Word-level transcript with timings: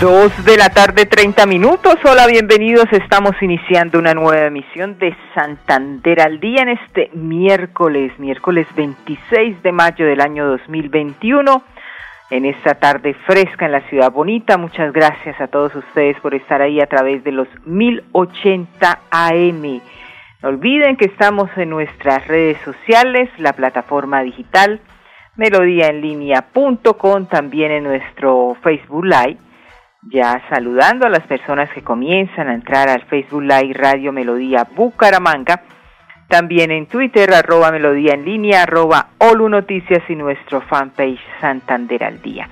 Dos 0.00 0.32
de 0.46 0.56
la 0.56 0.70
tarde, 0.70 1.04
30 1.04 1.44
minutos. 1.44 1.96
Hola, 2.10 2.26
bienvenidos. 2.26 2.86
Estamos 2.90 3.32
iniciando 3.42 3.98
una 3.98 4.14
nueva 4.14 4.46
emisión 4.46 4.98
de 4.98 5.14
Santander 5.34 6.22
al 6.22 6.40
día 6.40 6.62
en 6.62 6.70
este 6.70 7.10
miércoles, 7.12 8.18
miércoles 8.18 8.66
26 8.74 9.62
de 9.62 9.72
mayo 9.72 10.06
del 10.06 10.22
año 10.22 10.46
2021. 10.46 11.62
En 12.30 12.46
esta 12.46 12.76
tarde 12.76 13.12
fresca 13.26 13.66
en 13.66 13.72
la 13.72 13.82
ciudad 13.90 14.10
bonita. 14.10 14.56
Muchas 14.56 14.90
gracias 14.94 15.38
a 15.38 15.48
todos 15.48 15.74
ustedes 15.74 16.18
por 16.20 16.34
estar 16.34 16.62
ahí 16.62 16.80
a 16.80 16.86
través 16.86 17.22
de 17.22 17.32
los 17.32 17.48
1080 17.66 19.00
AM. 19.10 19.82
No 20.42 20.48
olviden 20.48 20.96
que 20.96 21.04
estamos 21.04 21.50
en 21.58 21.68
nuestras 21.68 22.26
redes 22.26 22.56
sociales, 22.64 23.28
la 23.36 23.52
plataforma 23.52 24.22
digital 24.22 24.80
melodíaenlínea.com, 25.36 27.26
también 27.26 27.70
en 27.70 27.84
nuestro 27.84 28.56
Facebook 28.62 29.04
Live 29.04 29.49
ya 30.02 30.42
saludando 30.48 31.06
a 31.06 31.10
las 31.10 31.26
personas 31.26 31.70
que 31.70 31.82
comienzan 31.82 32.48
a 32.48 32.54
entrar 32.54 32.88
al 32.88 33.02
Facebook 33.02 33.42
Live 33.42 33.74
Radio 33.74 34.12
Melodía 34.12 34.66
Bucaramanga, 34.74 35.62
también 36.28 36.70
en 36.70 36.86
Twitter, 36.86 37.34
arroba 37.34 37.72
Melodía 37.72 38.14
en 38.14 38.24
línea, 38.24 38.62
arroba 38.62 39.08
Olu 39.18 39.48
Noticias 39.48 40.02
y 40.08 40.14
nuestro 40.14 40.60
fanpage 40.60 41.20
Santander 41.40 42.04
al 42.04 42.22
Día. 42.22 42.48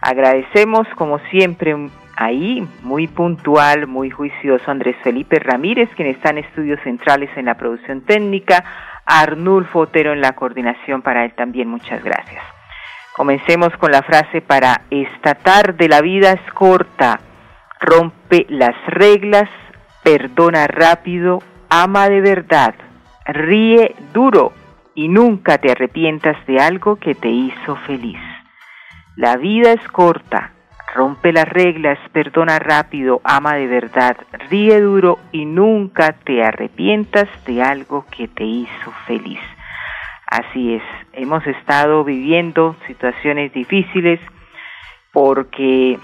Agradecemos 0.00 0.86
como 0.94 1.18
siempre 1.30 1.74
ahí, 2.16 2.66
muy 2.82 3.08
puntual, 3.08 3.86
muy 3.86 4.10
juicioso, 4.10 4.70
Andrés 4.70 4.96
Felipe 5.02 5.40
Ramírez, 5.40 5.90
quien 5.96 6.08
está 6.08 6.30
en 6.30 6.38
estudios 6.38 6.80
centrales 6.84 7.30
en 7.36 7.46
la 7.46 7.56
producción 7.56 8.02
técnica, 8.02 8.64
Arnulfo 9.04 9.80
Otero 9.80 10.12
en 10.12 10.20
la 10.20 10.32
coordinación, 10.32 11.02
para 11.02 11.24
él 11.24 11.32
también 11.32 11.68
muchas 11.68 12.02
gracias. 12.02 12.57
Comencemos 13.18 13.76
con 13.78 13.90
la 13.90 14.02
frase 14.02 14.40
para 14.40 14.82
esta 14.90 15.34
tarde. 15.34 15.88
La 15.88 16.00
vida 16.00 16.30
es 16.30 16.52
corta, 16.52 17.18
rompe 17.80 18.46
las 18.48 18.76
reglas, 18.86 19.50
perdona 20.04 20.68
rápido, 20.68 21.42
ama 21.68 22.08
de 22.08 22.20
verdad, 22.20 22.76
ríe 23.26 23.96
duro 24.14 24.52
y 24.94 25.08
nunca 25.08 25.58
te 25.58 25.72
arrepientas 25.72 26.36
de 26.46 26.60
algo 26.60 26.94
que 26.94 27.16
te 27.16 27.28
hizo 27.28 27.74
feliz. 27.88 28.20
La 29.16 29.36
vida 29.36 29.72
es 29.72 29.88
corta, 29.88 30.52
rompe 30.94 31.32
las 31.32 31.48
reglas, 31.48 31.98
perdona 32.12 32.60
rápido, 32.60 33.20
ama 33.24 33.54
de 33.54 33.66
verdad, 33.66 34.16
ríe 34.48 34.80
duro 34.80 35.18
y 35.32 35.44
nunca 35.44 36.12
te 36.12 36.44
arrepientas 36.44 37.28
de 37.46 37.64
algo 37.64 38.06
que 38.16 38.28
te 38.28 38.44
hizo 38.44 38.92
feliz. 39.08 39.40
Así 40.30 40.74
es, 40.74 40.82
hemos 41.14 41.46
estado 41.46 42.04
viviendo 42.04 42.76
situaciones 42.86 43.50
difíciles 43.54 44.20
porque 45.10 45.98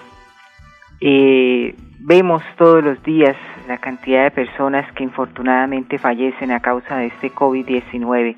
eh, 1.03 1.75
vemos 2.00 2.42
todos 2.56 2.83
los 2.83 3.03
días 3.03 3.36
la 3.69 3.77
cantidad 3.77 4.25
de 4.25 4.31
personas 4.31 4.91
que 4.93 5.04
infortunadamente 5.04 5.99
fallecen 5.99 6.53
a 6.53 6.60
causa 6.60 6.97
de 6.97 7.09
este 7.09 7.32
COVID-19. 7.32 8.37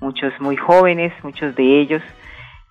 Muchos 0.00 0.32
muy 0.40 0.56
jóvenes, 0.56 1.12
muchos 1.24 1.56
de 1.56 1.80
ellos, 1.80 2.02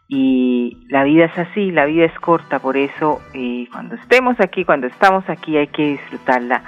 y 0.08 0.88
la 0.90 1.04
vida 1.04 1.26
es 1.26 1.38
así, 1.38 1.72
la 1.72 1.84
vida 1.86 2.06
es 2.06 2.20
corta, 2.22 2.60
por 2.60 2.78
eso 2.78 3.22
eh, 3.34 3.68
cuando 3.70 3.96
estemos 3.96 4.40
aquí, 4.40 4.64
cuando 4.64 4.88
estamos 4.88 5.28
aquí 5.30 5.58
hay 5.58 5.68
que 5.68 5.88
disfrutarla 5.88 6.64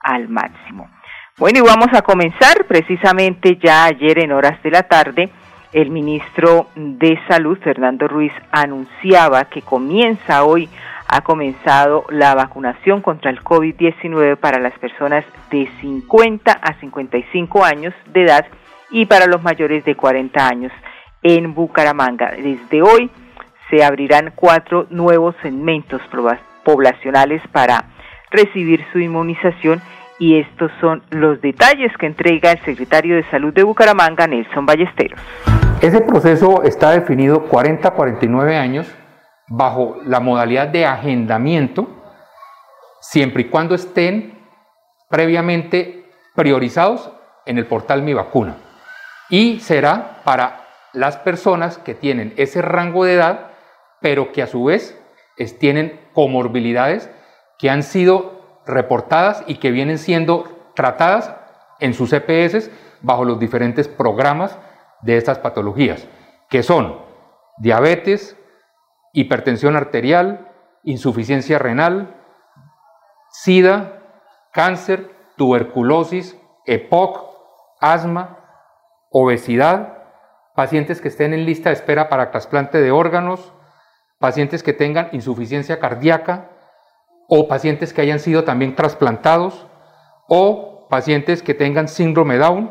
al 0.00 0.28
máximo. 0.28 0.90
Bueno, 1.36 1.58
y 1.58 1.62
vamos 1.62 1.88
a 1.92 2.02
comenzar 2.02 2.64
precisamente 2.68 3.58
ya 3.60 3.86
ayer 3.86 4.20
en 4.20 4.30
horas 4.30 4.62
de 4.62 4.70
la 4.70 4.84
tarde. 4.84 5.30
El 5.72 5.90
ministro 5.90 6.68
de 6.76 7.18
Salud, 7.26 7.58
Fernando 7.58 8.06
Ruiz, 8.06 8.32
anunciaba 8.52 9.46
que 9.46 9.60
comienza 9.60 10.44
hoy, 10.44 10.68
ha 11.08 11.22
comenzado 11.22 12.04
la 12.10 12.36
vacunación 12.36 13.02
contra 13.02 13.32
el 13.32 13.42
COVID-19 13.42 14.36
para 14.36 14.60
las 14.60 14.78
personas 14.78 15.24
de 15.50 15.68
50 15.80 16.52
a 16.52 16.78
55 16.78 17.64
años 17.64 17.94
de 18.12 18.22
edad 18.22 18.46
y 18.90 19.06
para 19.06 19.26
los 19.26 19.42
mayores 19.42 19.84
de 19.84 19.96
40 19.96 20.46
años 20.46 20.72
en 21.24 21.52
Bucaramanga. 21.52 22.30
Desde 22.30 22.80
hoy 22.80 23.10
se 23.70 23.82
abrirán 23.82 24.32
cuatro 24.36 24.86
nuevos 24.90 25.34
segmentos 25.42 26.00
poblacionales 26.62 27.42
para 27.50 27.86
recibir 28.30 28.86
su 28.92 29.00
inmunización 29.00 29.82
y 30.18 30.38
estos 30.38 30.70
son 30.80 31.02
los 31.10 31.40
detalles 31.40 31.92
que 31.98 32.06
entrega 32.06 32.52
el 32.52 32.60
secretario 32.64 33.16
de 33.16 33.24
Salud 33.30 33.52
de 33.52 33.62
Bucaramanga, 33.62 34.26
Nelson 34.26 34.64
Ballesteros. 34.66 35.20
Ese 35.80 36.00
proceso 36.00 36.62
está 36.62 36.92
definido 36.92 37.48
40-49 37.48 38.58
años 38.58 38.94
bajo 39.48 39.98
la 40.06 40.20
modalidad 40.20 40.68
de 40.68 40.86
agendamiento, 40.86 41.88
siempre 43.00 43.42
y 43.42 43.44
cuando 43.46 43.74
estén 43.74 44.38
previamente 45.10 46.06
priorizados 46.34 47.10
en 47.44 47.58
el 47.58 47.66
portal 47.66 48.02
Mi 48.02 48.14
Vacuna. 48.14 48.56
Y 49.28 49.60
será 49.60 50.20
para 50.24 50.66
las 50.92 51.16
personas 51.18 51.78
que 51.78 51.94
tienen 51.94 52.32
ese 52.36 52.62
rango 52.62 53.04
de 53.04 53.14
edad, 53.14 53.50
pero 54.00 54.32
que 54.32 54.42
a 54.42 54.46
su 54.46 54.64
vez 54.64 54.98
tienen 55.58 56.00
comorbilidades 56.12 57.10
que 57.58 57.68
han 57.68 57.82
sido 57.82 58.33
reportadas 58.66 59.44
y 59.46 59.56
que 59.56 59.70
vienen 59.70 59.98
siendo 59.98 60.44
tratadas 60.74 61.34
en 61.80 61.94
sus 61.94 62.12
EPS 62.12 62.70
bajo 63.02 63.24
los 63.24 63.38
diferentes 63.38 63.88
programas 63.88 64.58
de 65.02 65.16
estas 65.16 65.38
patologías, 65.38 66.08
que 66.48 66.62
son 66.62 66.98
diabetes, 67.58 68.36
hipertensión 69.12 69.76
arterial, 69.76 70.50
insuficiencia 70.82 71.58
renal, 71.58 72.16
SIDA, 73.30 74.02
cáncer, 74.52 75.10
tuberculosis, 75.36 76.36
EPOC, 76.66 77.20
asma, 77.80 78.38
obesidad, 79.10 80.04
pacientes 80.54 81.00
que 81.00 81.08
estén 81.08 81.34
en 81.34 81.44
lista 81.44 81.68
de 81.68 81.74
espera 81.74 82.08
para 82.08 82.30
trasplante 82.30 82.80
de 82.80 82.90
órganos, 82.90 83.52
pacientes 84.18 84.62
que 84.62 84.72
tengan 84.72 85.08
insuficiencia 85.12 85.80
cardíaca, 85.80 86.50
o 87.28 87.48
pacientes 87.48 87.92
que 87.92 88.02
hayan 88.02 88.20
sido 88.20 88.44
también 88.44 88.74
trasplantados 88.74 89.66
o 90.28 90.86
pacientes 90.88 91.42
que 91.42 91.54
tengan 91.54 91.88
síndrome 91.88 92.38
Down 92.38 92.70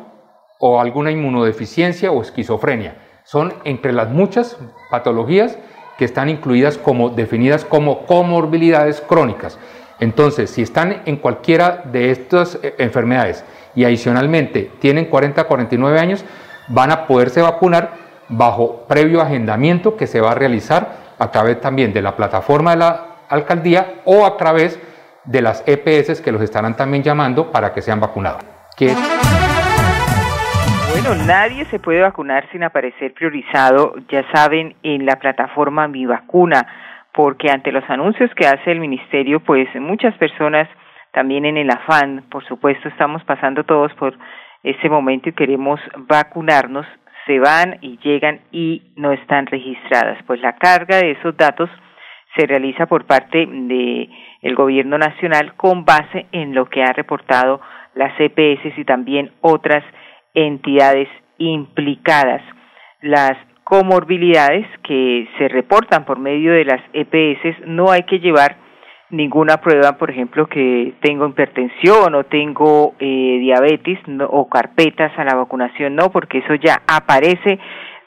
o 0.59 0.79
alguna 0.79 1.11
inmunodeficiencia 1.11 2.11
o 2.11 2.21
esquizofrenia. 2.21 2.97
Son 3.23 3.53
entre 3.63 3.93
las 3.93 4.09
muchas 4.09 4.57
patologías 4.89 5.57
que 5.97 6.05
están 6.05 6.29
incluidas 6.29 6.77
como 6.77 7.09
definidas 7.09 7.65
como 7.65 8.05
comorbilidades 8.05 9.01
crónicas. 9.01 9.59
Entonces, 9.99 10.49
si 10.49 10.61
están 10.61 11.01
en 11.05 11.17
cualquiera 11.17 11.83
de 11.91 12.11
estas 12.11 12.59
eh, 12.61 12.75
enfermedades 12.77 13.45
y 13.75 13.85
adicionalmente 13.85 14.71
tienen 14.79 15.05
40 15.05 15.41
a 15.41 15.43
49 15.45 15.99
años, 15.99 16.25
van 16.67 16.91
a 16.91 17.07
poderse 17.07 17.41
vacunar 17.41 17.91
bajo 18.29 18.85
previo 18.87 19.21
agendamiento 19.21 19.95
que 19.95 20.07
se 20.07 20.21
va 20.21 20.31
a 20.31 20.35
realizar 20.35 21.03
a 21.19 21.31
través 21.31 21.61
también 21.61 21.93
de 21.93 22.01
la 22.01 22.15
plataforma 22.15 22.71
de 22.71 22.77
la 22.77 23.12
alcaldía 23.29 24.01
o 24.05 24.25
a 24.25 24.37
través 24.37 24.79
de 25.25 25.41
las 25.41 25.63
EPS 25.67 26.21
que 26.21 26.31
los 26.31 26.41
estarán 26.41 26.75
también 26.75 27.03
llamando 27.03 27.51
para 27.51 27.73
que 27.73 27.81
sean 27.81 27.99
vacunados. 27.99 28.43
Bueno, 30.91 31.15
nadie 31.25 31.65
se 31.65 31.79
puede 31.79 32.01
vacunar 32.01 32.47
sin 32.51 32.63
aparecer 32.63 33.13
priorizado, 33.13 33.95
ya 34.09 34.23
saben, 34.31 34.75
en 34.83 35.05
la 35.05 35.15
plataforma 35.17 35.87
Mi 35.87 36.05
Vacuna, 36.05 36.67
porque 37.13 37.49
ante 37.49 37.71
los 37.71 37.83
anuncios 37.89 38.31
que 38.35 38.47
hace 38.47 38.71
el 38.71 38.79
ministerio, 38.79 39.39
pues 39.39 39.67
muchas 39.75 40.15
personas 40.17 40.67
también 41.11 41.45
en 41.45 41.57
el 41.57 41.69
afán, 41.69 42.25
por 42.29 42.45
supuesto, 42.45 42.87
estamos 42.89 43.23
pasando 43.23 43.63
todos 43.63 43.93
por 43.93 44.17
ese 44.63 44.89
momento 44.89 45.29
y 45.29 45.33
queremos 45.33 45.79
vacunarnos, 45.95 46.85
se 47.25 47.39
van 47.39 47.77
y 47.81 47.99
llegan 47.99 48.41
y 48.51 48.93
no 48.95 49.11
están 49.11 49.45
registradas. 49.45 50.17
Pues 50.25 50.41
la 50.41 50.55
carga 50.55 50.97
de 50.97 51.11
esos 51.11 51.37
datos 51.37 51.69
se 52.35 52.45
realiza 52.45 52.85
por 52.85 53.05
parte 53.05 53.45
de 53.45 54.09
el 54.41 54.55
gobierno 54.55 54.97
nacional 54.97 55.53
con 55.55 55.85
base 55.85 56.25
en 56.31 56.53
lo 56.53 56.65
que 56.65 56.83
ha 56.83 56.93
reportado 56.93 57.61
las 57.95 58.13
EPS 58.19 58.77
y 58.77 58.85
también 58.85 59.31
otras 59.41 59.83
entidades 60.33 61.07
implicadas. 61.37 62.41
Las 63.01 63.37
comorbilidades 63.63 64.67
que 64.83 65.27
se 65.37 65.47
reportan 65.47 66.05
por 66.05 66.19
medio 66.19 66.53
de 66.53 66.65
las 66.65 66.81
EPS, 66.93 67.67
no 67.67 67.91
hay 67.91 68.03
que 68.03 68.19
llevar 68.19 68.57
ninguna 69.09 69.57
prueba, 69.57 69.97
por 69.97 70.09
ejemplo, 70.09 70.47
que 70.47 70.93
tengo 71.01 71.27
hipertensión 71.27 72.15
o 72.15 72.23
tengo 72.25 72.95
eh, 72.99 73.37
diabetes 73.39 73.99
o 74.27 74.49
carpetas 74.49 75.11
a 75.17 75.23
la 75.23 75.35
vacunación, 75.35 75.95
no, 75.95 76.11
porque 76.11 76.39
eso 76.39 76.55
ya 76.55 76.81
aparece 76.87 77.59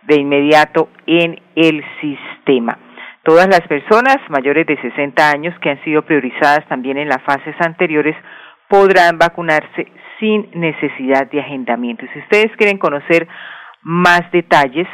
de 0.02 0.16
inmediato 0.16 0.88
en 1.06 1.40
el 1.54 1.84
sistema. 2.00 2.78
Todas 3.26 3.48
las 3.48 3.62
personas 3.62 4.18
mayores 4.28 4.68
de 4.68 4.80
60 4.80 5.30
años 5.30 5.52
que 5.60 5.70
han 5.70 5.82
sido 5.82 6.02
priorizadas 6.02 6.64
también 6.68 6.96
en 6.96 7.08
las 7.08 7.20
fases 7.24 7.56
anteriores 7.58 8.14
podrán 8.68 9.18
vacunarse 9.18 9.88
sin 10.20 10.48
necesidad 10.54 11.28
de 11.28 11.40
agendamiento. 11.40 12.06
Si 12.12 12.20
ustedes 12.20 12.56
quieren 12.56 12.78
conocer 12.78 13.26
más 13.82 14.30
detalles, 14.30 14.86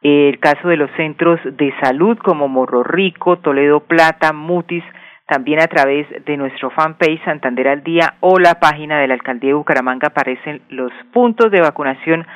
el 0.00 0.40
caso 0.40 0.68
de 0.68 0.78
los 0.78 0.90
centros 0.96 1.38
de 1.44 1.70
salud 1.82 2.16
como 2.24 2.48
Morro 2.48 2.82
Rico, 2.82 3.40
Toledo 3.40 3.80
Plata, 3.80 4.32
Mutis, 4.32 4.84
también 5.26 5.60
a 5.60 5.66
través 5.66 6.06
de 6.24 6.36
nuestro 6.38 6.70
fanpage 6.70 7.22
Santander 7.26 7.68
al 7.68 7.84
Día 7.84 8.14
o 8.20 8.38
la 8.38 8.54
página 8.54 9.00
de 9.00 9.08
la 9.08 9.14
Alcaldía 9.14 9.50
de 9.50 9.54
Bucaramanga 9.54 10.08
aparecen 10.08 10.62
los 10.70 10.92
puntos 11.12 11.50
de 11.50 11.60
vacunación 11.60 12.26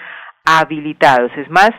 habilitados. 0.44 1.32
Es 1.38 1.48
más, 1.48 1.70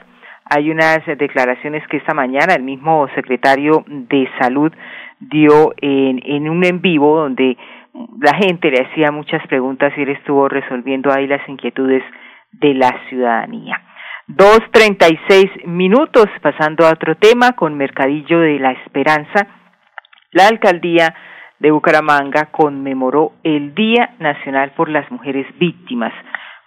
hay 0.54 0.70
unas 0.70 1.00
declaraciones 1.06 1.82
que 1.88 1.96
esta 1.96 2.14
mañana 2.14 2.54
el 2.54 2.64
mismo 2.64 3.08
secretario 3.16 3.86
de 3.88 4.28
Salud 4.38 4.70
dio 5.18 5.74
en, 5.78 6.22
en 6.26 6.50
un 6.50 6.66
en 6.66 6.82
vivo 6.82 7.22
donde 7.22 7.56
la 8.20 8.34
gente 8.36 8.70
le 8.70 8.86
hacía 8.86 9.12
muchas 9.12 9.46
preguntas 9.48 9.94
y 9.96 10.02
él 10.02 10.10
estuvo 10.10 10.50
resolviendo 10.50 11.10
ahí 11.10 11.26
las 11.26 11.48
inquietudes 11.48 12.04
de 12.52 12.74
la 12.74 12.90
ciudadanía. 13.08 13.82
Dos 14.28 14.60
treinta 14.72 15.08
y 15.08 15.18
seis 15.30 15.50
minutos, 15.66 16.26
pasando 16.42 16.86
a 16.86 16.92
otro 16.92 17.16
tema 17.16 17.54
con 17.54 17.78
Mercadillo 17.78 18.40
de 18.40 18.60
la 18.60 18.74
Esperanza. 18.74 19.48
La 20.32 20.48
alcaldía 20.48 21.16
de 21.60 21.72
Bucaramanga 21.72 22.50
conmemoró 22.52 23.34
el 23.44 23.74
Día 23.74 24.16
Nacional 24.20 24.72
por 24.76 24.90
las 24.90 25.10
Mujeres 25.12 25.48
Víctimas 25.58 26.14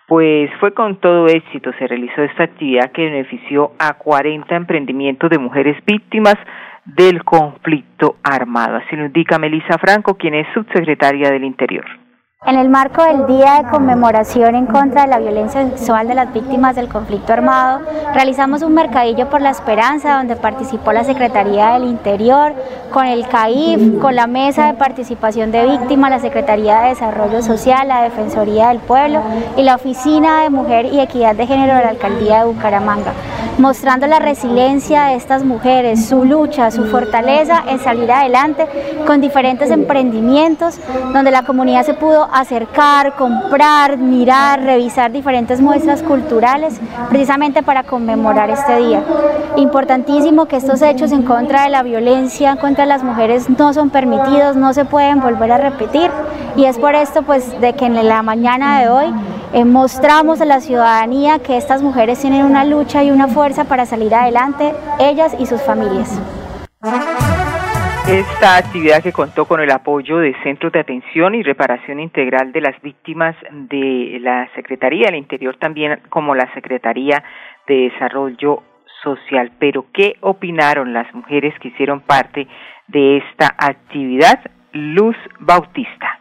pues 0.06 0.50
fue 0.60 0.74
con 0.74 0.96
todo 0.96 1.26
éxito. 1.26 1.72
Se 1.78 1.86
realizó 1.86 2.22
esta 2.22 2.44
actividad 2.44 2.92
que 2.92 3.04
benefició 3.04 3.72
a 3.78 3.94
40 3.94 4.54
emprendimientos 4.54 5.30
de 5.30 5.38
mujeres 5.38 5.76
víctimas 5.86 6.36
del 6.84 7.24
conflicto 7.24 8.16
armado. 8.22 8.76
Así 8.76 8.96
lo 8.96 9.06
indica 9.06 9.38
Melissa 9.38 9.78
Franco, 9.78 10.16
quien 10.16 10.34
es 10.34 10.46
subsecretaria 10.52 11.30
del 11.30 11.44
Interior. 11.44 12.03
En 12.46 12.58
el 12.58 12.68
marco 12.68 13.02
del 13.02 13.26
Día 13.26 13.62
de 13.62 13.70
Conmemoración 13.70 14.54
en 14.54 14.66
contra 14.66 15.02
de 15.02 15.08
la 15.08 15.18
violencia 15.18 15.66
sexual 15.66 16.06
de 16.06 16.14
las 16.14 16.30
víctimas 16.30 16.76
del 16.76 16.88
conflicto 16.88 17.32
armado, 17.32 17.80
realizamos 18.12 18.60
un 18.60 18.74
mercadillo 18.74 19.30
por 19.30 19.40
la 19.40 19.48
esperanza 19.48 20.18
donde 20.18 20.36
participó 20.36 20.92
la 20.92 21.04
Secretaría 21.04 21.70
del 21.70 21.84
Interior, 21.84 22.52
con 22.92 23.06
el 23.06 23.26
CAIF, 23.26 23.98
con 23.98 24.14
la 24.14 24.26
Mesa 24.26 24.66
de 24.66 24.74
Participación 24.74 25.52
de 25.52 25.64
Víctimas, 25.66 26.10
la 26.10 26.20
Secretaría 26.20 26.82
de 26.82 26.90
Desarrollo 26.90 27.40
Social, 27.40 27.88
la 27.88 28.02
Defensoría 28.02 28.68
del 28.68 28.78
Pueblo 28.78 29.22
y 29.56 29.62
la 29.62 29.76
Oficina 29.76 30.42
de 30.42 30.50
Mujer 30.50 30.84
y 30.84 31.00
Equidad 31.00 31.34
de 31.34 31.46
Género 31.46 31.74
de 31.74 31.82
la 31.82 31.88
Alcaldía 31.88 32.40
de 32.40 32.52
Bucaramanga, 32.52 33.14
mostrando 33.56 34.06
la 34.06 34.18
resiliencia 34.18 35.06
de 35.06 35.14
estas 35.14 35.44
mujeres, 35.44 36.06
su 36.06 36.26
lucha, 36.26 36.70
su 36.70 36.84
fortaleza 36.84 37.64
en 37.68 37.78
salir 37.78 38.12
adelante 38.12 38.68
con 39.06 39.22
diferentes 39.22 39.70
emprendimientos 39.70 40.78
donde 41.14 41.30
la 41.30 41.42
comunidad 41.42 41.86
se 41.86 41.94
pudo 41.94 42.28
acercar, 42.34 43.14
comprar, 43.14 43.96
mirar, 43.96 44.60
revisar 44.60 45.12
diferentes 45.12 45.60
muestras 45.60 46.02
culturales 46.02 46.80
precisamente 47.08 47.62
para 47.62 47.84
conmemorar 47.84 48.50
este 48.50 48.76
día. 48.78 49.02
Importantísimo 49.56 50.46
que 50.46 50.56
estos 50.56 50.82
hechos 50.82 51.12
en 51.12 51.22
contra 51.22 51.62
de 51.62 51.68
la 51.68 51.84
violencia 51.84 52.56
contra 52.56 52.86
las 52.86 53.04
mujeres 53.04 53.48
no 53.48 53.72
son 53.72 53.90
permitidos, 53.90 54.56
no 54.56 54.74
se 54.74 54.84
pueden 54.84 55.20
volver 55.20 55.52
a 55.52 55.58
repetir 55.58 56.10
y 56.56 56.64
es 56.64 56.76
por 56.76 56.96
esto 56.96 57.22
pues 57.22 57.60
de 57.60 57.72
que 57.74 57.86
en 57.86 58.08
la 58.08 58.22
mañana 58.22 58.80
de 58.80 58.88
hoy 58.88 59.14
eh, 59.52 59.64
mostramos 59.64 60.40
a 60.40 60.44
la 60.44 60.60
ciudadanía 60.60 61.38
que 61.38 61.56
estas 61.56 61.82
mujeres 61.82 62.18
tienen 62.18 62.44
una 62.44 62.64
lucha 62.64 63.04
y 63.04 63.12
una 63.12 63.28
fuerza 63.28 63.62
para 63.62 63.86
salir 63.86 64.12
adelante, 64.12 64.74
ellas 64.98 65.36
y 65.38 65.46
sus 65.46 65.62
familias. 65.62 66.10
Esta 68.08 68.58
actividad 68.58 69.02
que 69.02 69.12
contó 69.12 69.46
con 69.46 69.60
el 69.62 69.70
apoyo 69.70 70.18
de 70.18 70.34
Centros 70.42 70.70
de 70.72 70.80
Atención 70.80 71.34
y 71.34 71.42
Reparación 71.42 72.00
Integral 72.00 72.52
de 72.52 72.60
las 72.60 72.78
Víctimas 72.82 73.34
de 73.50 74.18
la 74.20 74.46
Secretaría 74.54 75.06
del 75.06 75.14
Interior, 75.14 75.56
también 75.58 76.00
como 76.10 76.34
la 76.34 76.52
Secretaría 76.52 77.24
de 77.66 77.90
Desarrollo 77.90 78.62
Social. 79.02 79.52
Pero, 79.58 79.86
¿qué 79.94 80.16
opinaron 80.20 80.92
las 80.92 81.12
mujeres 81.14 81.54
que 81.60 81.68
hicieron 81.68 82.02
parte 82.02 82.46
de 82.88 83.16
esta 83.16 83.54
actividad? 83.56 84.38
Luz 84.72 85.16
Bautista. 85.40 86.20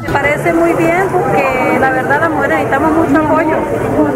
Me 0.00 0.08
parece 0.08 0.54
muy 0.54 0.72
bien 0.72 1.02
porque 1.12 1.78
la 1.78 1.90
verdad 1.90 2.20
las 2.20 2.30
mujeres 2.30 2.56
necesitamos 2.56 2.92
mucho 2.92 3.22
apoyo 3.22 3.56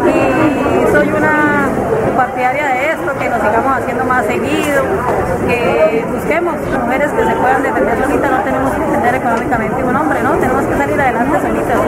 y 0.07 0.87
soy 0.87 1.09
una 1.09 1.54
partidaria 2.25 2.67
de 2.67 2.89
esto, 2.89 3.19
que 3.19 3.29
nos 3.29 3.39
sigamos 3.39 3.77
haciendo 3.77 4.03
más 4.05 4.25
seguido, 4.25 4.83
que 5.47 6.05
busquemos 6.11 6.55
mujeres 6.55 7.11
que 7.11 7.23
se 7.23 7.35
puedan 7.35 7.63
defender 7.63 8.03
solitas, 8.03 8.31
no 8.31 8.43
tenemos 8.43 8.71
que 8.73 8.79
defender 8.79 9.15
económicamente 9.15 9.83
un 9.83 9.95
hombre, 9.95 10.23
¿no? 10.23 10.31
Tenemos 10.37 10.65
que 10.65 10.75
salir 10.75 11.01
adelante 11.01 11.39
solitas. 11.39 11.79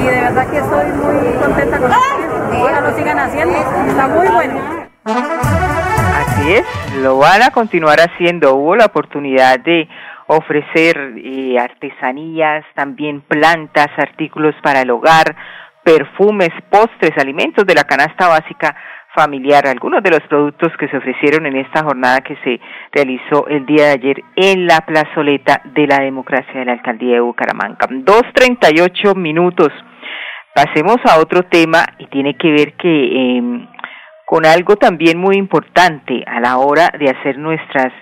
Y 0.00 0.06
de 0.06 0.20
verdad 0.22 0.46
que 0.48 0.58
estoy 0.58 0.86
muy 0.92 1.32
contenta 1.34 1.78
con 1.78 1.90
esto. 1.90 2.60
Ahora 2.60 2.80
lo 2.80 2.96
sigan 2.96 3.18
haciendo, 3.18 3.56
está 3.88 4.08
muy 4.08 4.28
bueno. 4.28 4.60
Así 5.04 6.54
es, 6.54 6.96
lo 7.02 7.18
van 7.18 7.42
a 7.42 7.50
continuar 7.50 7.98
haciendo. 8.00 8.54
Hubo 8.54 8.76
la 8.76 8.86
oportunidad 8.86 9.60
de 9.60 9.86
ofrecer 10.28 11.12
eh, 11.18 11.58
artesanías, 11.58 12.64
también 12.74 13.20
plantas, 13.20 13.88
artículos 13.98 14.54
para 14.62 14.80
el 14.80 14.90
hogar, 14.90 15.36
perfumes, 15.84 16.48
postres, 16.70 17.12
alimentos 17.18 17.66
de 17.66 17.74
la 17.74 17.84
canasta 17.84 18.28
básica 18.28 18.74
familiar, 19.14 19.66
algunos 19.66 20.02
de 20.02 20.10
los 20.10 20.20
productos 20.28 20.72
que 20.78 20.88
se 20.88 20.96
ofrecieron 20.96 21.46
en 21.46 21.56
esta 21.56 21.84
jornada 21.84 22.20
que 22.20 22.36
se 22.44 22.60
realizó 22.92 23.46
el 23.48 23.64
día 23.64 23.86
de 23.86 23.92
ayer 23.92 24.16
en 24.36 24.66
la 24.66 24.80
plazoleta 24.80 25.62
de 25.64 25.86
la 25.86 26.00
democracia 26.00 26.60
de 26.60 26.64
la 26.64 26.72
alcaldía 26.72 27.14
de 27.14 27.20
Bucaramanga. 27.20 27.86
Dos 27.90 28.22
treinta 28.34 28.68
y 28.74 28.80
ocho 28.80 29.14
minutos. 29.14 29.68
Pasemos 30.54 30.98
a 31.10 31.20
otro 31.20 31.42
tema 31.44 31.84
y 31.98 32.06
tiene 32.06 32.36
que 32.36 32.50
ver 32.50 32.74
que 32.74 32.88
eh, 32.88 33.68
con 34.26 34.46
algo 34.46 34.76
también 34.76 35.18
muy 35.18 35.36
importante 35.36 36.24
a 36.26 36.40
la 36.40 36.58
hora 36.58 36.90
de 36.98 37.10
hacer 37.10 37.38
nuestras 37.38 37.92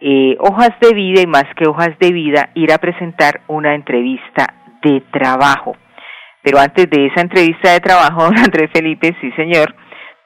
eh, 0.00 0.36
hojas 0.38 0.70
de 0.80 0.94
vida 0.94 1.22
y 1.22 1.26
más 1.26 1.44
que 1.56 1.68
hojas 1.68 1.98
de 1.98 2.12
vida, 2.12 2.50
ir 2.54 2.72
a 2.72 2.78
presentar 2.78 3.40
una 3.48 3.74
entrevista 3.74 4.46
de 4.82 5.02
trabajo. 5.12 5.76
Pero 6.42 6.58
antes 6.58 6.90
de 6.90 7.06
esa 7.06 7.22
entrevista 7.22 7.72
de 7.72 7.80
trabajo, 7.80 8.22
don 8.24 8.38
Andrés 8.38 8.70
Felipe, 8.72 9.16
sí 9.20 9.30
señor, 9.32 9.74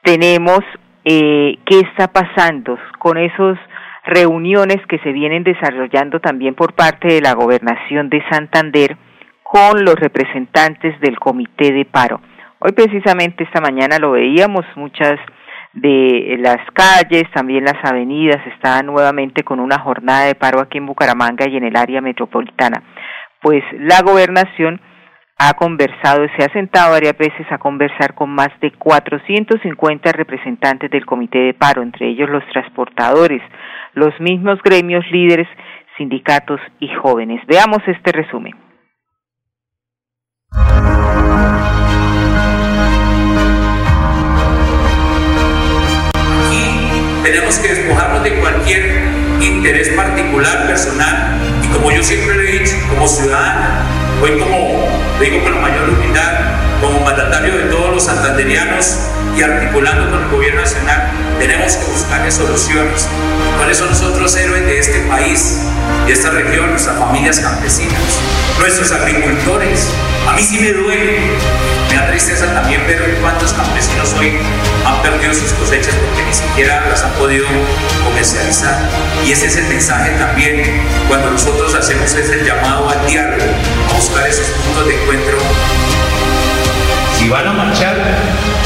tenemos 0.09 0.61
eh, 1.05 1.59
qué 1.67 1.81
está 1.81 2.07
pasando 2.11 2.79
con 2.97 3.19
esas 3.19 3.59
reuniones 4.05 4.77
que 4.87 4.97
se 4.99 5.11
vienen 5.11 5.43
desarrollando 5.43 6.19
también 6.19 6.55
por 6.55 6.73
parte 6.73 7.13
de 7.13 7.21
la 7.21 7.33
gobernación 7.33 8.09
de 8.09 8.23
Santander 8.31 8.97
con 9.43 9.85
los 9.85 9.93
representantes 9.93 10.99
del 10.99 11.19
comité 11.19 11.71
de 11.71 11.85
paro. 11.85 12.21
Hoy 12.57 12.71
precisamente 12.71 13.43
esta 13.43 13.61
mañana 13.61 13.99
lo 13.99 14.13
veíamos, 14.13 14.65
muchas 14.75 15.19
de 15.73 16.37
las 16.39 16.57
calles, 16.73 17.29
también 17.31 17.65
las 17.65 17.77
avenidas 17.83 18.41
están 18.47 18.87
nuevamente 18.87 19.43
con 19.43 19.59
una 19.59 19.77
jornada 19.77 20.25
de 20.25 20.33
paro 20.33 20.59
aquí 20.59 20.79
en 20.79 20.87
Bucaramanga 20.87 21.47
y 21.47 21.55
en 21.55 21.65
el 21.65 21.75
área 21.75 22.01
metropolitana. 22.01 22.81
Pues 23.41 23.63
la 23.73 24.01
gobernación 24.01 24.81
ha 25.41 25.53
conversado, 25.53 26.27
se 26.37 26.43
ha 26.43 26.51
sentado 26.51 26.91
varias 26.91 27.17
veces 27.17 27.49
a 27.49 27.57
conversar 27.57 28.13
con 28.13 28.29
más 28.29 28.49
de 28.59 28.71
450 28.73 30.11
representantes 30.11 30.91
del 30.91 31.05
comité 31.05 31.39
de 31.39 31.53
paro, 31.53 31.81
entre 31.81 32.09
ellos 32.09 32.29
los 32.29 32.43
transportadores, 32.51 33.41
los 33.93 34.13
mismos 34.19 34.61
gremios 34.61 35.05
líderes, 35.09 35.47
sindicatos 35.97 36.59
y 36.81 36.89
jóvenes. 36.89 37.41
Veamos 37.47 37.79
este 37.87 38.11
resumen. 38.11 38.53
Aquí 46.51 47.23
tenemos 47.23 47.59
que 47.59 47.67
despojarnos 47.69 48.23
de 48.23 48.39
cualquier 48.41 49.03
interés 49.41 49.89
particular, 49.95 50.67
personal, 50.67 51.39
y 51.63 51.67
como 51.73 51.91
yo 51.91 52.03
siempre 52.03 52.35
le 52.35 52.49
he 52.49 52.59
dicho, 52.59 52.75
como 52.89 53.07
ciudadana, 53.07 53.85
Hoy 54.21 54.37
como, 54.37 54.98
lo 55.19 55.25
digo 55.25 55.43
con 55.43 55.53
la 55.53 55.59
mayor 55.59 55.89
humildad, 55.89 56.31
como 56.79 57.01
mandatario 57.01 57.57
de 57.57 57.63
todos 57.65 57.93
los 57.93 58.03
santanderianos 58.05 58.99
y 59.35 59.41
articulando 59.41 60.09
con 60.09 60.23
el 60.23 60.29
gobierno 60.29 60.61
nacional, 60.61 61.11
tenemos 61.37 61.75
que 61.75 61.91
buscarle 61.91 62.31
soluciones. 62.31 63.05
Por 63.57 63.69
eso 63.69 63.85
nosotros 63.85 64.33
héroes 64.37 64.65
de 64.65 64.79
este 64.79 64.99
país, 65.09 65.59
de 66.05 66.13
esta 66.13 66.29
región, 66.29 66.69
nuestras 66.69 66.97
familias 66.97 67.39
campesinas, 67.41 67.99
nuestros 68.59 68.91
agricultores, 68.93 69.89
a 70.25 70.33
mí 70.33 70.41
sí 70.41 70.59
me 70.61 70.71
duele 70.71 71.19
Me 71.89 71.95
da 71.95 72.07
tristeza 72.07 72.45
también 72.53 72.85
ver 72.85 73.17
cuántos 73.21 73.51
campesinos 73.53 74.13
hoy 74.19 74.37
han 74.85 75.01
perdido 75.01 75.33
sus 75.33 75.51
cosechas 75.53 75.95
porque 75.95 76.23
ni 76.23 76.33
siquiera 76.33 76.85
las 76.87 77.03
han 77.03 77.11
podido 77.13 77.45
comercializar. 78.03 78.87
Y 79.25 79.31
ese 79.31 79.47
es 79.47 79.57
el 79.57 79.65
mensaje 79.65 80.11
también 80.11 80.83
cuando 81.07 81.31
nosotros 81.31 81.73
hacemos 81.73 82.13
ese 82.13 82.45
llamado 82.45 82.89
al 82.89 83.05
diálogo, 83.07 83.43
a 83.89 83.93
buscar 83.95 84.27
esos 84.27 84.47
puntos 84.47 84.87
de 84.87 85.01
encuentro. 85.01 85.37
Si 87.17 87.27
van 87.27 87.47
a 87.47 87.53
marchar, 87.53 87.95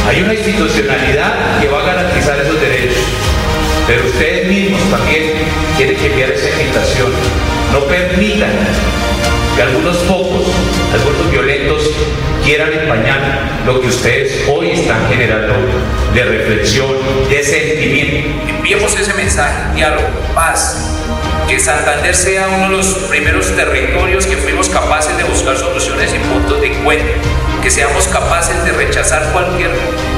hay 0.08 0.22
una 0.22 0.34
institucionalidad 0.34 1.60
que 1.62 1.68
va 1.70 1.80
a 1.80 1.86
garantizar 1.86 2.40
esos 2.40 2.60
derechos. 2.60 3.04
Pero 3.88 4.06
ustedes 4.06 4.48
mismos 4.48 4.82
también 4.92 5.34
tienen 5.78 5.96
que 5.96 6.08
enviar 6.08 6.32
esa 6.32 6.50
invitación. 6.50 7.12
No 7.72 7.80
permitan 7.86 8.52
que 9.56 9.62
algunos 9.62 9.98
pocos, 9.98 10.48
algunos 10.94 11.32
violentos, 11.32 11.92
quieran 12.44 12.74
empañar 12.74 13.20
lo 13.66 13.80
que 13.80 13.88
ustedes 13.88 14.44
hoy 14.50 14.72
están 14.72 15.08
generando 15.10 15.54
de 16.14 16.24
reflexión, 16.24 16.90
de 17.30 17.44
sentimiento. 17.44 18.30
Enviemos 18.50 19.00
ese 19.00 19.14
mensaje, 19.14 19.76
diálogo, 19.76 20.08
paz, 20.34 20.90
que 21.48 21.60
Santander 21.60 22.16
sea 22.16 22.48
uno 22.48 22.70
de 22.70 22.78
los 22.78 22.88
primeros 23.10 23.56
territorios 23.56 24.26
que 24.26 24.38
fuimos 24.38 24.70
capaces 24.70 25.16
de 25.18 25.24
buscar 25.24 25.58
soluciones 25.58 26.14
y 26.14 26.20
puntos 26.20 26.60
de 26.60 26.68
encuentro, 26.68 27.14
que 27.62 27.70
seamos 27.70 28.08
capaces 28.08 28.64
de 28.66 28.72
rechazar 28.72 29.32
cualquier 29.32 29.72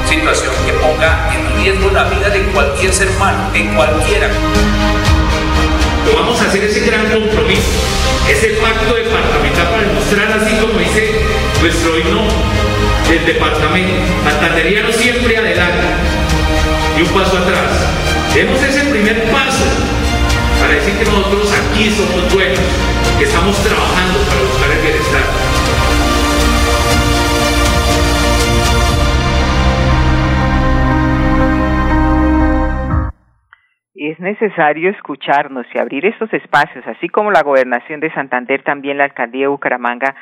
situación 0.07 0.53
que 0.65 0.73
ponga 0.73 1.33
en 1.33 1.63
riesgo 1.63 1.91
la 1.91 2.05
vida 2.05 2.29
de 2.29 2.41
cualquier 2.51 2.93
ser 2.93 3.09
humano, 3.09 3.51
de 3.51 3.65
cualquiera. 3.75 4.29
Vamos 6.13 6.41
a 6.41 6.45
hacer 6.45 6.63
ese 6.63 6.81
gran 6.81 7.09
compromiso, 7.09 7.71
ese 8.29 8.49
pacto 8.61 8.93
departamental 8.95 9.69
para 9.69 9.83
demostrar 9.83 10.31
así 10.31 10.55
como 10.55 10.77
dice 10.79 11.11
nuestro 11.61 11.97
himno 11.97 12.27
del 13.09 13.25
departamento, 13.25 13.93
santanderiano 14.23 14.91
siempre 14.91 15.37
adelante 15.37 15.87
y 16.97 17.01
un 17.01 17.07
paso 17.09 17.37
atrás. 17.37 17.71
Demos 18.33 18.61
ese 18.61 18.81
primer 18.85 19.23
paso 19.31 19.65
para 20.59 20.73
decir 20.75 20.93
que 20.95 21.05
nosotros 21.05 21.51
aquí 21.51 21.91
somos 21.95 22.33
buenos, 22.33 22.59
que 23.17 23.25
estamos 23.25 23.55
trabajando 23.63 24.19
para 24.27 24.41
buscar 24.41 24.54
es 34.15 34.19
necesario 34.21 34.89
escucharnos 34.89 35.65
y 35.73 35.77
abrir 35.77 36.05
estos 36.05 36.31
espacios, 36.33 36.87
así 36.87 37.09
como 37.09 37.31
la 37.31 37.43
gobernación 37.43 37.99
de 37.99 38.13
Santander, 38.13 38.63
también 38.63 38.97
la 38.97 39.03
alcaldía 39.03 39.41
de 39.41 39.47
Bucaramanga, 39.47 40.15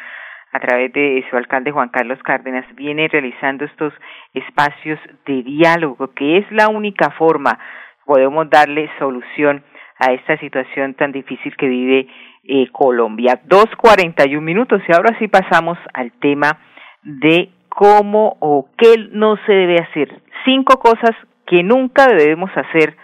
a 0.52 0.60
través 0.60 0.92
de 0.94 1.24
su 1.30 1.38
alcalde 1.38 1.72
Juan 1.72 1.90
Carlos 1.90 2.20
Cárdenas, 2.24 2.66
viene 2.76 3.08
realizando 3.08 3.66
estos 3.66 3.94
espacios 4.34 5.00
de 5.26 5.44
diálogo, 5.44 6.12
que 6.14 6.38
es 6.38 6.52
la 6.52 6.70
única 6.70 7.12
forma 7.12 7.58
podemos 8.06 8.50
darle 8.50 8.90
solución 9.00 9.64
a 9.98 10.12
esta 10.12 10.38
situación 10.38 10.94
tan 10.96 11.12
difícil 11.12 11.56
que 11.56 11.68
vive 11.68 12.08
eh, 12.44 12.68
Colombia. 12.72 13.40
Dos 13.46 13.68
cuarenta 13.78 14.28
y 14.28 14.36
un 14.36 14.44
minutos 14.44 14.82
y 14.88 14.92
ahora 14.92 15.18
sí 15.20 15.28
pasamos 15.28 15.78
al 15.94 16.12
tema 16.20 16.60
de 17.02 17.50
cómo 17.70 18.38
o 18.42 18.68
qué 18.78 19.08
no 19.12 19.38
se 19.46 19.54
debe 19.54 19.78
hacer. 19.78 20.22
Cinco 20.46 20.80
cosas 20.80 21.16
que 21.48 21.64
nunca 21.64 22.08
debemos 22.08 22.52
hacer 22.56 22.96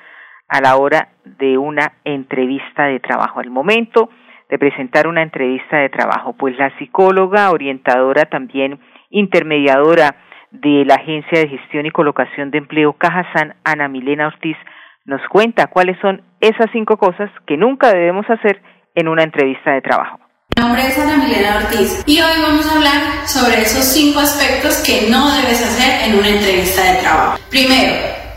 a 0.50 0.62
la 0.62 0.76
hora 0.76 1.10
de 1.24 1.58
una 1.58 1.94
entrevista 2.04 2.86
de 2.86 3.00
trabajo. 3.00 3.40
Al 3.40 3.50
momento 3.50 4.10
de 4.50 4.58
presentar 4.58 5.08
una 5.08 5.22
entrevista 5.22 5.78
de 5.78 5.90
trabajo, 5.90 6.34
pues 6.34 6.58
la 6.58 6.76
psicóloga, 6.78 7.52
orientadora 7.52 8.26
también 8.26 8.80
intermediadora 9.12 10.16
de 10.52 10.84
la 10.86 10.96
Agencia 10.96 11.40
de 11.40 11.48
Gestión 11.48 11.86
y 11.86 11.92
Colocación 11.92 12.50
de 12.50 12.58
Empleo 12.58 12.94
Cajazán, 12.94 13.56
Ana 13.64 13.88
Milena 13.88 14.28
Ortiz, 14.28 14.58
nos 15.06 15.22
cuenta 15.30 15.68
cuáles 15.68 15.98
son 16.02 16.24
esas 16.40 16.68
cinco 16.72 16.98
cosas 16.98 17.30
que 17.46 17.58
nunca 17.58 17.90
debemos 17.90 18.28
hacer 18.30 18.62
en 18.96 19.08
una 19.08 19.24
entrevista 19.24 19.72
de 19.72 19.82
trabajo. 19.82 20.20
Mi 20.58 20.64
nombre 20.64 20.82
es 20.82 20.98
Ana 20.98 21.18
Milena 21.24 21.58
Ortiz 21.58 22.04
y 22.08 22.20
hoy 22.20 22.42
vamos 22.42 22.68
a 22.68 22.76
hablar 22.76 23.28
sobre 23.28 23.62
esos 23.62 23.86
cinco 23.86 24.20
aspectos 24.20 24.84
que 24.86 25.10
no 25.10 25.32
debes 25.38 25.62
hacer 25.62 26.10
en 26.10 26.20
una 26.20 26.30
entrevista 26.30 26.84
de 26.92 27.02
trabajo. 27.02 27.40
Primero, 27.50 27.94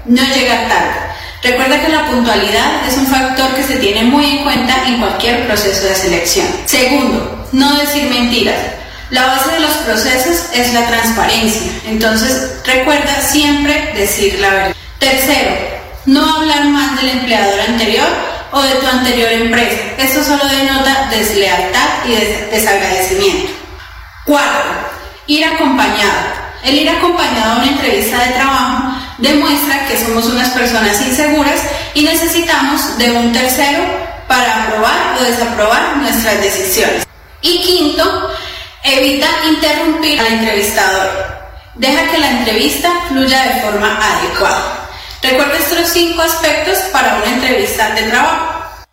no 0.07 0.23
llegar 0.23 0.69
tarde. 0.69 1.12
Recuerda 1.43 1.81
que 1.81 1.89
la 1.89 2.07
puntualidad 2.07 2.87
es 2.87 2.97
un 2.97 3.07
factor 3.09 3.53
que 3.57 3.65
se 3.65 3.77
tiene 3.79 4.05
muy 4.05 4.25
en 4.25 4.45
cuenta 4.45 4.87
en 4.87 5.01
cualquier 5.01 5.45
proceso 5.47 5.87
de 5.87 5.95
selección. 5.97 6.47
Segundo, 6.67 7.49
no 7.51 7.75
decir 7.79 8.05
mentiras. 8.11 8.57
La 9.11 9.27
base 9.27 9.51
de 9.51 9.61
los 9.61 9.73
procesos 9.79 10.47
es 10.55 10.73
la 10.73 10.87
transparencia, 10.87 11.71
entonces 11.85 12.61
recuerda 12.65 13.21
siempre 13.21 13.93
decir 13.95 14.39
la 14.39 14.51
verdad. 14.51 14.77
Tercero, 15.01 15.51
no 16.07 16.37
hablar 16.37 16.65
mal 16.67 16.97
del 16.97 17.09
empleador 17.09 17.61
anterior 17.61 18.09
o 18.53 18.63
de 18.63 18.75
tu 18.77 18.87
anterior 18.87 19.33
empresa. 19.33 19.81
Esto 19.99 20.23
solo 20.23 20.47
denota 20.47 21.09
deslealtad 21.11 22.07
y 22.07 22.15
desagradecimiento. 22.55 23.53
Cuarto, 24.25 24.89
ir 25.27 25.45
acompañado. 25.45 26.43
El 26.65 26.77
ir 26.77 26.89
acompañado 26.89 27.55
a 27.55 27.57
una 27.57 27.69
entrevista 27.69 28.25
de 28.25 28.33
trabajo 28.33 28.93
demuestra 29.23 29.87
que 29.87 29.97
somos 29.97 30.27
unas 30.27 30.51
personas 30.51 31.01
inseguras 31.01 31.65
y 31.95 32.03
necesitamos 32.03 32.99
de 32.99 33.13
un 33.13 33.33
tercero 33.33 33.85
para 34.27 34.65
aprobar 34.65 35.17
o 35.19 35.25
desaprobar 35.25 35.97
nuestras 35.97 36.43
decisiones. 36.43 37.07
Y 37.41 37.63
quinto, 37.63 38.31
evita 38.83 39.27
interrumpir 39.49 40.19
al 40.21 40.27
entrevistador. 40.27 41.09
Deja 41.77 42.11
que 42.11 42.19
la 42.19 42.31
entrevista 42.31 42.91
fluya 43.09 43.43
de 43.45 43.61
forma 43.63 43.97
adecuada. 43.97 44.89
Recuerda 45.23 45.55
estos 45.55 45.89
cinco 45.93 46.21
aspectos 46.23 46.79
para 46.93 47.17
una 47.17 47.33
entrevista 47.33 47.95
de 47.95 48.11
trabajo. 48.11 48.85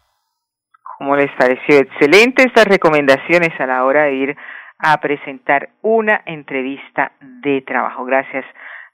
¿Cómo 0.97 1.15
les 1.15 1.31
pareció? 1.37 1.79
Excelente 1.79 2.43
estas 2.43 2.65
recomendaciones 2.65 3.49
a 3.59 3.65
la 3.65 3.83
hora 3.83 4.03
de 4.03 4.13
ir 4.13 4.37
a 4.77 4.97
presentar 4.99 5.69
una 5.81 6.21
entrevista 6.25 7.11
de 7.19 7.61
trabajo. 7.61 8.05
Gracias 8.05 8.45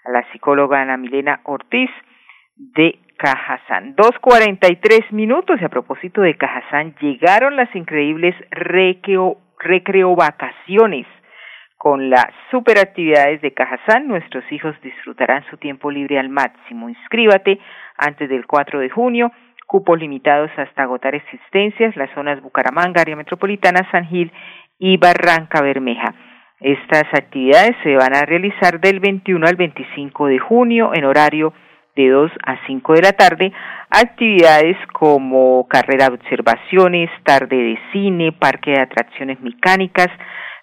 a 0.06 0.12
la 0.12 0.24
psicóloga 0.32 0.82
Ana 0.82 0.98
Milena 0.98 1.42
Ortiz 1.44 1.90
de 2.56 3.00
Cajazán. 3.18 3.96
Dos 3.96 4.12
cuarenta 4.22 4.68
y 4.72 4.78
tres 4.78 5.12
minutos 5.12 5.60
y 5.62 5.66
a 5.66 5.70
propósito 5.70 6.22
de 6.22 6.38
Cajazán 6.38 6.96
llegaron 7.02 7.56
las 7.56 7.74
increíbles 7.76 8.36
recreo, 8.52 9.38
recreo 9.60 10.16
vacaciones. 10.16 11.08
Con 11.78 12.10
las 12.10 12.28
superactividades 12.52 13.42
de 13.42 13.54
Cajazán, 13.54 14.08
nuestros 14.08 14.44
hijos 14.52 14.76
disfrutarán 14.82 15.44
su 15.50 15.58
tiempo 15.58 15.92
libre 15.92 16.18
al 16.18 16.30
máximo. 16.30 16.90
Inscríbate 16.90 17.60
antes 17.98 18.30
del 18.30 18.48
4 18.48 18.80
de 18.80 18.90
junio. 18.90 19.32
Cupos 19.68 20.00
limitados 20.00 20.52
hasta 20.58 20.84
agotar 20.84 21.16
existencias. 21.16 21.96
Las 21.96 22.10
zonas 22.14 22.42
Bucaramanga, 22.42 23.02
área 23.02 23.16
metropolitana, 23.16 23.88
San 23.92 24.06
Gil 24.08 24.32
y 24.80 24.98
Barranca 24.98 25.62
Bermeja. 25.62 26.14
Estas 26.62 27.04
actividades 27.14 27.76
se 27.84 27.96
van 27.96 28.16
a 28.16 28.26
realizar 28.26 28.80
del 28.80 29.02
21 29.02 29.46
al 29.46 29.56
25 29.58 30.28
de 30.28 30.40
junio 30.40 30.92
en 30.94 31.04
horario 31.04 31.54
de 31.98 32.10
2 32.10 32.32
a 32.46 32.66
5 32.66 32.94
de 32.94 33.02
la 33.02 33.12
tarde. 33.12 33.52
Actividades 33.90 34.78
como 34.94 35.68
carrera 35.68 36.08
de 36.08 36.16
observaciones, 36.16 37.10
tarde 37.24 37.58
de 37.58 37.80
cine, 37.92 38.32
parque 38.32 38.72
de 38.72 38.82
atracciones 38.82 39.40
mecánicas. 39.42 40.08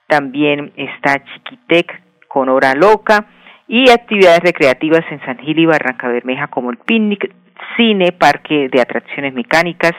También 0.06 0.72
está 0.76 1.22
Chiquitec 1.24 2.00
con 2.28 2.48
hora 2.48 2.74
loca 2.74 3.26
y 3.68 3.90
actividades 3.90 4.40
recreativas 4.40 5.04
en 5.10 5.20
San 5.26 5.38
Gil 5.38 5.58
y 5.58 5.66
Barranca 5.66 6.08
Bermeja 6.08 6.48
como 6.48 6.70
el 6.70 6.78
picnic, 6.78 7.34
cine, 7.76 8.12
parque 8.12 8.68
de 8.70 8.80
atracciones 8.80 9.34
mecánicas, 9.34 9.92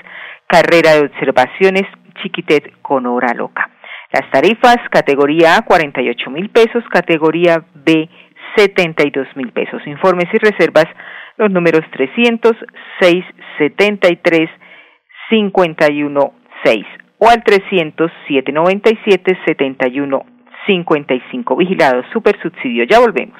carrera 0.47 0.93
de 0.93 1.05
observaciones, 1.05 1.83
Chiquitec 2.21 2.81
con 2.81 3.05
hora 3.05 3.33
loca. 3.35 3.69
Las 4.13 4.29
tarifas, 4.29 4.77
categoría 4.91 5.57
A, 5.57 5.61
48 5.63 6.29
mil 6.29 6.49
pesos, 6.51 6.83
categoría 6.91 7.65
B, 7.73 8.07
72 8.55 9.27
mil 9.35 9.51
pesos. 9.51 9.81
Informes 9.87 10.25
y 10.31 10.37
reservas, 10.37 10.85
los 11.37 11.49
números 11.49 11.81
300 11.91 12.53
673 12.99 14.49
516 15.29 16.85
o 17.17 17.27
al 17.27 17.43
300 17.43 18.11
797 18.27 19.39
71 19.47 20.25
55. 20.67 21.55
Vigilados, 21.55 22.05
super 22.13 22.39
subsidio. 22.39 22.85
Ya 22.85 22.99
volvemos. 22.99 23.39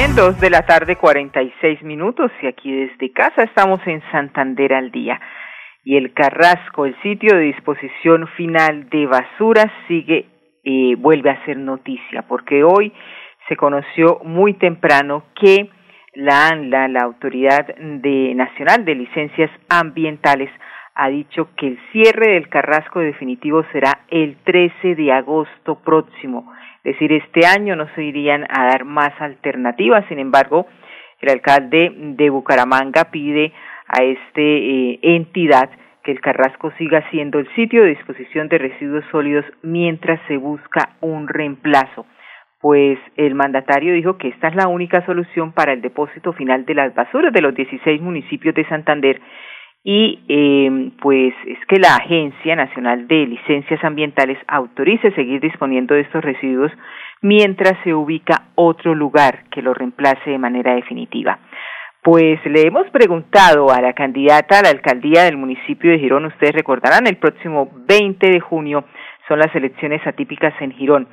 Bien, 0.00 0.16
dos 0.16 0.40
de 0.40 0.48
la 0.48 0.62
tarde, 0.62 0.96
46 0.96 1.82
minutos, 1.82 2.32
y 2.40 2.46
aquí 2.46 2.72
desde 2.72 3.12
casa 3.12 3.42
estamos 3.42 3.86
en 3.86 4.02
Santander 4.10 4.72
al 4.72 4.90
día. 4.90 5.20
Y 5.84 5.98
el 5.98 6.14
Carrasco, 6.14 6.86
el 6.86 6.98
sitio 7.02 7.36
de 7.36 7.42
disposición 7.42 8.26
final 8.28 8.88
de 8.88 9.04
basuras, 9.04 9.70
sigue, 9.88 10.24
eh, 10.64 10.94
vuelve 10.96 11.28
a 11.28 11.44
ser 11.44 11.58
noticia, 11.58 12.22
porque 12.22 12.64
hoy 12.64 12.94
se 13.46 13.56
conoció 13.56 14.20
muy 14.24 14.54
temprano 14.54 15.24
que 15.38 15.68
la 16.14 16.48
ANLA, 16.48 16.88
la 16.88 17.00
Autoridad 17.02 17.66
de, 17.76 18.32
Nacional 18.34 18.86
de 18.86 18.94
Licencias 18.94 19.50
Ambientales, 19.68 20.50
ha 21.02 21.08
dicho 21.08 21.48
que 21.56 21.68
el 21.68 21.78
cierre 21.92 22.34
del 22.34 22.48
Carrasco 22.48 23.00
definitivo 23.00 23.64
será 23.72 24.00
el 24.08 24.36
13 24.44 24.94
de 24.94 25.12
agosto 25.12 25.76
próximo 25.76 26.52
es 26.82 26.94
decir, 26.94 27.12
este 27.12 27.46
año 27.46 27.76
no 27.76 27.86
se 27.94 28.02
irían 28.02 28.46
a 28.48 28.64
dar 28.64 28.84
más 28.84 29.12
alternativas. 29.20 30.04
Sin 30.08 30.18
embargo, 30.18 30.66
el 31.20 31.30
alcalde 31.30 31.92
de 31.94 32.30
Bucaramanga 32.30 33.10
pide 33.10 33.52
a 33.86 34.02
esta 34.02 34.40
eh, 34.40 34.98
entidad 35.02 35.68
que 36.02 36.12
el 36.12 36.20
Carrasco 36.22 36.72
siga 36.78 37.04
siendo 37.10 37.38
el 37.38 37.54
sitio 37.54 37.82
de 37.82 37.90
disposición 37.90 38.48
de 38.48 38.56
residuos 38.56 39.04
sólidos 39.10 39.44
mientras 39.62 40.18
se 40.26 40.38
busca 40.38 40.96
un 41.00 41.28
reemplazo. 41.28 42.06
Pues 42.60 42.98
el 43.16 43.34
mandatario 43.34 43.92
dijo 43.92 44.16
que 44.16 44.28
esta 44.28 44.48
es 44.48 44.54
la 44.54 44.68
única 44.68 45.04
solución 45.04 45.52
para 45.52 45.74
el 45.74 45.82
depósito 45.82 46.32
final 46.32 46.64
de 46.64 46.74
las 46.74 46.94
basuras 46.94 47.32
de 47.32 47.42
los 47.42 47.54
16 47.54 48.00
municipios 48.00 48.54
de 48.54 48.66
Santander 48.68 49.20
y 49.82 50.18
eh, 50.28 50.90
pues 51.00 51.32
es 51.46 51.58
que 51.66 51.78
la 51.78 51.96
Agencia 51.96 52.54
Nacional 52.54 53.08
de 53.08 53.26
Licencias 53.26 53.82
Ambientales 53.82 54.38
autorice 54.46 55.10
seguir 55.12 55.40
disponiendo 55.40 55.94
de 55.94 56.02
estos 56.02 56.22
residuos 56.22 56.70
mientras 57.22 57.74
se 57.84 57.94
ubica 57.94 58.48
otro 58.56 58.94
lugar 58.94 59.44
que 59.50 59.62
lo 59.62 59.72
reemplace 59.72 60.30
de 60.30 60.38
manera 60.38 60.74
definitiva. 60.74 61.38
Pues 62.02 62.44
le 62.46 62.66
hemos 62.66 62.88
preguntado 62.90 63.70
a 63.70 63.80
la 63.80 63.92
candidata 63.92 64.58
a 64.58 64.62
la 64.62 64.70
alcaldía 64.70 65.24
del 65.24 65.36
municipio 65.36 65.90
de 65.90 65.98
Girón, 65.98 66.26
ustedes 66.26 66.54
recordarán, 66.54 67.06
el 67.06 67.16
próximo 67.16 67.70
20 67.86 68.30
de 68.30 68.40
junio 68.40 68.84
son 69.28 69.38
las 69.38 69.54
elecciones 69.54 70.06
atípicas 70.06 70.54
en 70.60 70.72
Girón. 70.72 71.08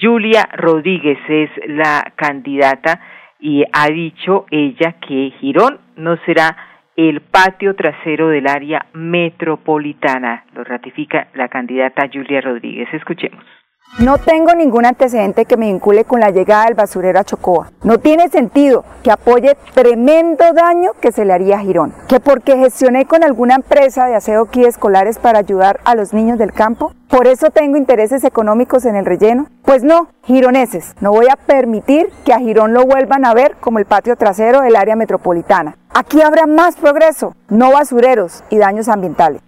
Julia 0.00 0.48
Rodríguez 0.54 1.18
es 1.28 1.50
la 1.68 2.12
candidata 2.16 3.00
y 3.38 3.64
ha 3.72 3.86
dicho 3.88 4.46
ella 4.50 4.96
que 5.06 5.32
Girón 5.38 5.78
no 5.96 6.16
será 6.26 6.73
el 6.96 7.20
patio 7.20 7.74
trasero 7.74 8.28
del 8.28 8.46
área 8.46 8.86
metropolitana. 8.92 10.44
Lo 10.54 10.64
ratifica 10.64 11.28
la 11.34 11.48
candidata 11.48 12.08
Julia 12.12 12.40
Rodríguez. 12.40 12.88
Escuchemos. 12.92 13.44
No 14.00 14.18
tengo 14.18 14.52
ningún 14.56 14.86
antecedente 14.86 15.44
que 15.44 15.56
me 15.56 15.66
vincule 15.66 16.04
con 16.04 16.18
la 16.18 16.30
llegada 16.30 16.64
del 16.64 16.74
basurero 16.74 17.20
a 17.20 17.24
Chocoa. 17.24 17.70
No 17.84 17.98
tiene 17.98 18.28
sentido 18.28 18.84
que 19.04 19.12
apoye 19.12 19.56
tremendo 19.72 20.52
daño 20.52 20.90
que 21.00 21.12
se 21.12 21.24
le 21.24 21.32
haría 21.32 21.58
a 21.58 21.60
Girón. 21.60 21.94
Que 22.08 22.18
porque 22.18 22.56
gestioné 22.56 23.06
con 23.06 23.22
alguna 23.22 23.54
empresa 23.54 24.06
de 24.06 24.16
aseo 24.16 24.46
kit 24.46 24.66
escolares 24.66 25.20
para 25.20 25.38
ayudar 25.38 25.78
a 25.84 25.94
los 25.94 26.12
niños 26.12 26.38
del 26.38 26.52
campo, 26.52 26.92
por 27.08 27.28
eso 27.28 27.50
tengo 27.50 27.76
intereses 27.76 28.24
económicos 28.24 28.84
en 28.84 28.96
el 28.96 29.06
relleno. 29.06 29.46
Pues 29.62 29.84
no, 29.84 30.08
gironeses, 30.24 30.96
no 31.00 31.12
voy 31.12 31.26
a 31.30 31.36
permitir 31.36 32.08
que 32.24 32.32
a 32.32 32.40
Girón 32.40 32.72
lo 32.72 32.84
vuelvan 32.86 33.24
a 33.24 33.32
ver 33.32 33.54
como 33.60 33.78
el 33.78 33.84
patio 33.84 34.16
trasero 34.16 34.62
del 34.62 34.74
área 34.74 34.96
metropolitana. 34.96 35.76
Aquí 35.90 36.20
habrá 36.20 36.46
más 36.46 36.74
progreso, 36.74 37.36
no 37.48 37.70
basureros 37.70 38.42
y 38.50 38.58
daños 38.58 38.88
ambientales. 38.88 39.40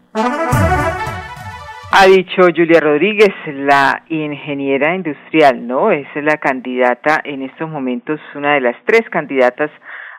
Ha 1.98 2.08
dicho 2.08 2.42
Julia 2.54 2.78
Rodríguez, 2.78 3.32
la 3.46 4.02
ingeniera 4.10 4.94
industrial, 4.94 5.66
¿no? 5.66 5.90
Es 5.90 6.06
la 6.16 6.36
candidata 6.36 7.22
en 7.24 7.40
estos 7.40 7.70
momentos, 7.70 8.20
una 8.34 8.52
de 8.52 8.60
las 8.60 8.76
tres 8.84 9.08
candidatas 9.08 9.70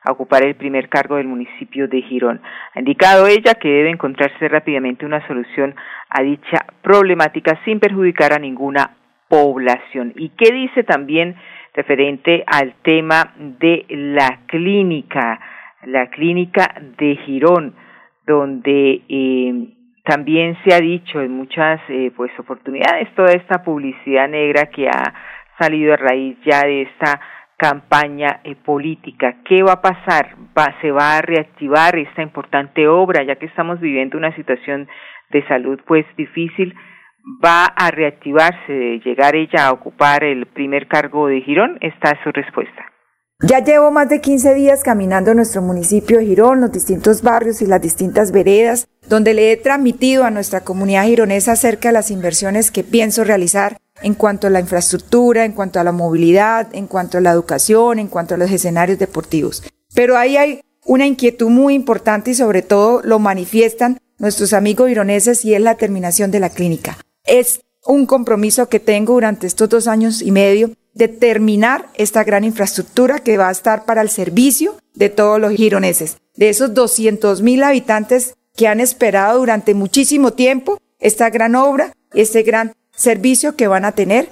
a 0.04 0.12
ocupar 0.12 0.44
el 0.44 0.56
primer 0.56 0.90
cargo 0.90 1.18
del 1.18 1.28
municipio 1.28 1.88
de 1.88 2.02
Girón. 2.02 2.42
Ha 2.74 2.80
indicado 2.80 3.28
ella 3.28 3.54
que 3.62 3.68
debe 3.68 3.92
encontrarse 3.92 4.48
rápidamente 4.48 5.06
una 5.06 5.26
solución 5.28 5.76
a 6.10 6.24
dicha 6.24 6.66
problemática 6.82 7.60
sin 7.64 7.80
perjudicar 7.80 8.34
a 8.34 8.40
ninguna 8.40 8.98
población. 9.30 10.14
¿Y 10.16 10.30
qué 10.30 10.52
dice 10.52 10.84
también 10.84 11.36
referente 11.76 12.44
al 12.48 12.74
tema 12.82 13.36
de 13.38 13.86
la 13.90 14.40
clínica, 14.48 15.40
la 15.86 16.08
clínica 16.10 16.74
de 16.98 17.18
Girón, 17.18 17.76
donde 18.26 19.04
eh, 19.08 19.77
también 20.08 20.58
se 20.64 20.74
ha 20.74 20.80
dicho 20.80 21.22
en 21.22 21.34
muchas 21.34 21.82
eh, 21.90 22.12
pues 22.16 22.32
oportunidades 22.40 23.14
toda 23.14 23.34
esta 23.34 23.62
publicidad 23.62 24.30
negra 24.30 24.68
que 24.68 24.88
ha 24.88 25.14
salido 25.60 25.94
a 25.94 25.98
raíz 25.98 26.38
ya 26.46 26.62
de 26.62 26.84
esta 26.84 27.20
campaña 27.58 28.40
eh, 28.46 28.56
política. 28.56 29.36
¿Qué 29.44 29.64
va 29.64 29.74
a 29.74 29.82
pasar? 29.82 30.36
¿Va, 30.58 30.74
¿Se 30.80 30.92
va 30.92 31.18
a 31.18 31.22
reactivar 31.22 31.98
esta 31.98 32.22
importante 32.22 32.88
obra 32.88 33.24
ya 33.24 33.36
que 33.36 33.48
estamos 33.48 33.82
viviendo 33.82 34.18
una 34.18 34.34
situación 34.36 34.88
de 35.30 35.46
salud 35.48 35.80
pues 35.86 36.06
difícil? 36.16 36.74
¿Va 37.44 37.66
a 37.66 37.92
reactivarse 37.92 39.02
llegar 39.04 39.36
ella 39.36 39.68
a 39.68 39.74
ocupar 39.74 40.24
el 40.24 40.46
primer 40.46 40.88
cargo 40.88 41.28
de 41.28 41.42
Girón? 41.42 41.78
Esta 41.82 42.12
es 42.12 42.20
su 42.24 42.32
respuesta. 42.32 42.86
Ya 43.44 43.64
llevo 43.64 43.92
más 43.92 44.10
de 44.10 44.20
15 44.20 44.56
días 44.56 44.82
caminando 44.82 45.30
en 45.30 45.38
nuestro 45.38 45.62
municipio 45.62 46.18
de 46.18 46.26
Girón, 46.26 46.60
los 46.60 46.72
distintos 46.72 47.22
barrios 47.22 47.62
y 47.62 47.68
las 47.68 47.80
distintas 47.80 48.32
veredas, 48.32 48.88
donde 49.08 49.36
le 49.36 49.52
he 49.52 49.58
transmitido 49.58 50.24
a 50.24 50.32
nuestra 50.32 50.62
comunidad 50.62 51.06
gironesa 51.06 51.52
acerca 51.52 51.90
de 51.90 51.94
las 51.94 52.10
inversiones 52.10 52.72
que 52.72 52.84
pienso 52.84 53.24
realizar 53.24 53.78
en 54.02 54.16
cuanto 54.16 54.48
a 54.48 54.50
la 54.50 54.60
infraestructura, 54.60 55.46
en 55.46 55.52
cuanto 55.52 55.80
a 55.80 55.84
la 55.84 55.92
movilidad, 55.92 56.68
en 56.74 56.88
cuanto 56.88 57.20
a 57.20 57.22
la 57.22 57.30
educación, 57.30 58.00
en 58.00 58.08
cuanto 58.08 58.34
a 58.34 58.38
los 58.40 58.50
escenarios 58.50 58.98
deportivos. 58.98 59.62
Pero 59.94 60.18
ahí 60.18 60.36
hay 60.36 60.62
una 60.84 61.06
inquietud 61.06 61.52
muy 61.52 61.76
importante 61.76 62.32
y 62.32 62.34
sobre 62.34 62.64
todo 62.64 63.02
lo 63.04 63.20
manifiestan 63.20 64.00
nuestros 64.18 64.52
amigos 64.54 64.88
gironeses 64.88 65.46
y 65.46 65.54
es 65.54 65.62
la 65.62 65.76
terminación 65.76 66.32
de 66.32 66.40
la 66.40 66.50
clínica. 66.50 66.98
Es 67.24 67.62
un 67.86 68.08
compromiso 68.08 68.68
que 68.68 68.80
tengo 68.80 69.14
durante 69.14 69.46
estos 69.46 69.70
dos 69.70 69.88
años 69.88 70.24
y 70.24 70.32
medio 70.32 70.72
de 70.98 71.08
terminar 71.08 71.90
esta 71.94 72.24
gran 72.24 72.44
infraestructura 72.44 73.20
que 73.20 73.38
va 73.38 73.50
a 73.50 73.52
estar 73.52 73.86
para 73.86 74.02
el 74.02 74.10
servicio 74.10 74.76
de 74.96 75.10
todos 75.10 75.40
los 75.40 75.54
gironeses. 75.54 76.18
De 76.36 76.50
esos 76.50 76.74
200 76.74 77.42
mil 77.42 77.64
habitantes 77.64 78.34
que 78.56 78.68
han 78.68 78.80
esperado 78.80 79.40
durante 79.40 79.76
muchísimo 79.76 80.34
tiempo 80.34 80.80
esta 81.00 81.30
gran 81.30 81.56
obra, 81.56 81.94
este 82.14 82.42
gran 82.42 82.74
servicio 82.96 83.56
que 83.56 83.68
van 83.68 83.86
a 83.86 83.92
tener. 83.92 84.30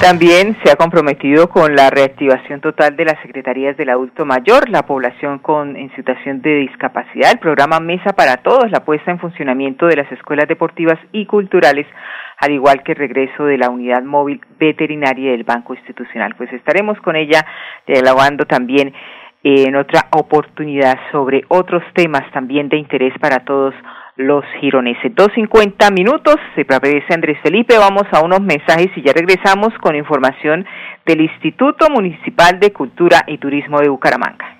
También 0.00 0.56
se 0.64 0.72
ha 0.72 0.76
comprometido 0.76 1.50
con 1.50 1.76
la 1.76 1.90
reactivación 1.90 2.62
total 2.62 2.96
de 2.96 3.04
las 3.04 3.20
secretarías 3.20 3.76
del 3.76 3.90
adulto 3.90 4.24
mayor, 4.24 4.70
la 4.70 4.86
población 4.86 5.40
con 5.40 5.76
en 5.76 5.94
situación 5.94 6.40
de 6.40 6.54
discapacidad, 6.56 7.32
el 7.32 7.38
programa 7.38 7.80
Mesa 7.80 8.14
para 8.14 8.38
Todos, 8.38 8.70
la 8.70 8.82
puesta 8.82 9.10
en 9.10 9.18
funcionamiento 9.18 9.86
de 9.86 9.96
las 9.96 10.10
escuelas 10.10 10.48
deportivas 10.48 10.98
y 11.12 11.26
culturales, 11.26 11.86
al 12.38 12.50
igual 12.50 12.82
que 12.82 12.92
el 12.92 12.98
regreso 12.98 13.44
de 13.44 13.58
la 13.58 13.68
unidad 13.68 14.02
móvil 14.02 14.40
veterinaria 14.58 15.32
del 15.32 15.44
Banco 15.44 15.74
Institucional. 15.74 16.34
Pues 16.34 16.50
estaremos 16.54 16.98
con 17.02 17.14
ella 17.14 17.44
dialogando 17.86 18.46
también 18.46 18.94
en 19.42 19.76
otra 19.76 20.06
oportunidad 20.12 20.98
sobre 21.12 21.44
otros 21.48 21.82
temas 21.92 22.22
también 22.32 22.70
de 22.70 22.78
interés 22.78 23.12
para 23.20 23.40
todos 23.40 23.74
los 24.20 24.44
gironeses. 24.60 25.14
2.50 25.14 25.92
minutos, 25.92 26.36
se 26.54 26.62
aparece 26.62 27.12
Andrés 27.12 27.38
Felipe, 27.42 27.78
vamos 27.78 28.04
a 28.12 28.22
unos 28.22 28.40
mensajes 28.40 28.88
y 28.96 29.02
ya 29.02 29.12
regresamos 29.12 29.70
con 29.80 29.96
información 29.96 30.66
del 31.06 31.22
Instituto 31.22 31.88
Municipal 31.90 32.60
de 32.60 32.72
Cultura 32.72 33.24
y 33.26 33.38
Turismo 33.38 33.80
de 33.80 33.88
Bucaramanga. 33.88 34.59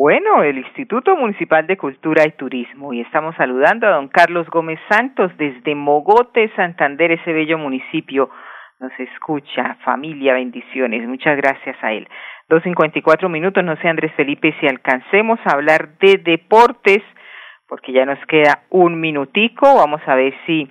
Bueno, 0.00 0.44
el 0.44 0.58
Instituto 0.58 1.16
Municipal 1.16 1.66
de 1.66 1.76
Cultura 1.76 2.24
y 2.24 2.30
Turismo 2.32 2.92
y 2.92 3.00
estamos 3.00 3.34
saludando 3.36 3.86
a 3.86 3.90
don 3.90 4.08
Carlos 4.08 4.46
Gómez 4.48 4.78
Santos 4.88 5.32
desde 5.36 5.74
Mogote, 5.74 6.52
Santander, 6.54 7.10
ese 7.10 7.32
bello 7.32 7.58
municipio. 7.58 8.30
Nos 8.80 8.92
escucha, 9.00 9.76
familia, 9.84 10.34
bendiciones. 10.34 11.06
Muchas 11.08 11.36
gracias 11.36 11.76
a 11.82 11.92
él. 11.92 12.08
Dos 12.48 12.62
cincuenta 12.62 12.96
y 12.96 13.02
cuatro 13.02 13.28
minutos, 13.28 13.64
no 13.64 13.74
sé 13.76 13.88
Andrés 13.88 14.12
Felipe 14.14 14.54
si 14.60 14.68
alcancemos 14.68 15.40
a 15.44 15.54
hablar 15.54 15.98
de 15.98 16.18
deportes 16.18 17.02
porque 17.68 17.92
ya 17.92 18.06
nos 18.06 18.24
queda 18.26 18.62
un 18.70 19.00
minutico. 19.00 19.74
Vamos 19.74 20.00
a 20.06 20.14
ver 20.14 20.32
si 20.46 20.70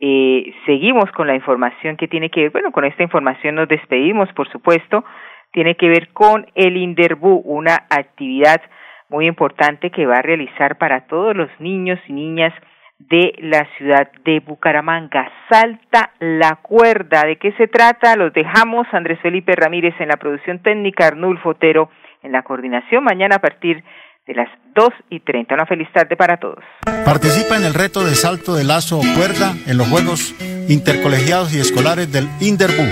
eh, 0.00 0.54
seguimos 0.66 1.10
con 1.12 1.26
la 1.26 1.34
información 1.34 1.96
que 1.96 2.08
tiene 2.08 2.28
que 2.28 2.42
ver, 2.42 2.50
bueno, 2.50 2.72
con 2.72 2.84
esta 2.84 3.02
información 3.02 3.54
nos 3.54 3.68
despedimos, 3.68 4.30
por 4.34 4.48
supuesto, 4.50 5.06
tiene 5.52 5.76
que 5.76 5.88
ver 5.88 6.08
con 6.12 6.46
el 6.54 6.76
Inderbu, 6.76 7.40
una 7.42 7.86
actividad 7.88 8.60
muy 9.08 9.26
importante 9.26 9.90
que 9.90 10.04
va 10.04 10.16
a 10.16 10.22
realizar 10.22 10.76
para 10.76 11.06
todos 11.06 11.34
los 11.34 11.48
niños 11.58 11.98
y 12.06 12.12
niñas 12.12 12.52
de 12.98 13.34
la 13.40 13.66
ciudad 13.76 14.10
de 14.24 14.40
Bucaramanga. 14.40 15.30
Salta 15.50 16.12
la 16.18 16.56
cuerda. 16.56 17.24
¿De 17.24 17.36
qué 17.36 17.52
se 17.52 17.68
trata? 17.68 18.16
Los 18.16 18.32
dejamos. 18.32 18.86
Andrés 18.92 19.20
Felipe 19.20 19.54
Ramírez 19.54 19.94
en 20.00 20.08
la 20.08 20.16
producción 20.16 20.60
técnica, 20.60 21.06
Arnulfo 21.06 21.50
Otero 21.50 21.90
en 22.22 22.32
la 22.32 22.42
coordinación 22.42 23.04
mañana 23.04 23.36
a 23.36 23.38
partir 23.40 23.84
de 24.26 24.34
las 24.34 24.48
2 24.74 24.88
y 25.10 25.20
30. 25.20 25.54
Una 25.54 25.66
feliz 25.66 25.88
tarde 25.92 26.16
para 26.16 26.38
todos. 26.38 26.64
Participa 27.04 27.56
en 27.56 27.64
el 27.64 27.74
reto 27.74 28.04
de 28.04 28.14
salto 28.14 28.54
de 28.54 28.64
lazo 28.64 28.98
o 28.98 29.02
cuerda 29.14 29.54
en 29.66 29.78
los 29.78 29.88
Juegos 29.88 30.34
Intercolegiados 30.68 31.54
y 31.54 31.60
Escolares 31.60 32.10
del 32.12 32.28
Inderbu. 32.40 32.82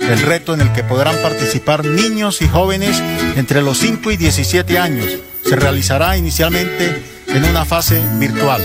El 0.00 0.20
reto 0.26 0.54
en 0.54 0.62
el 0.62 0.72
que 0.72 0.82
podrán 0.82 1.14
participar 1.22 1.84
niños 1.84 2.42
y 2.42 2.48
jóvenes 2.48 3.00
entre 3.36 3.62
los 3.62 3.78
5 3.78 4.10
y 4.10 4.16
17 4.16 4.78
años. 4.78 5.06
Se 5.44 5.54
realizará 5.54 6.16
inicialmente 6.16 7.02
en 7.28 7.44
una 7.44 7.64
fase 7.64 8.02
virtual. 8.18 8.60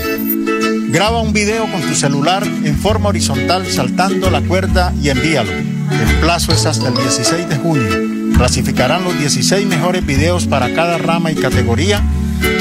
Graba 0.90 1.20
un 1.20 1.34
video 1.34 1.70
con 1.70 1.82
tu 1.82 1.94
celular 1.94 2.42
en 2.44 2.74
forma 2.74 3.10
horizontal 3.10 3.66
saltando 3.66 4.30
la 4.30 4.40
cuerda 4.40 4.94
y 5.02 5.10
envíalo. 5.10 5.52
El 5.52 6.20
plazo 6.20 6.52
es 6.52 6.64
hasta 6.64 6.88
el 6.88 6.94
16 6.94 7.46
de 7.46 7.56
junio. 7.56 8.34
Clasificarán 8.34 9.04
los 9.04 9.18
16 9.18 9.66
mejores 9.66 10.06
videos 10.06 10.46
para 10.46 10.72
cada 10.74 10.96
rama 10.96 11.30
y 11.30 11.34
categoría, 11.34 12.02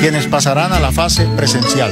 quienes 0.01 0.27
pasarán 0.27 0.73
a 0.73 0.81
la 0.81 0.91
fase 0.91 1.25
presencial. 1.37 1.91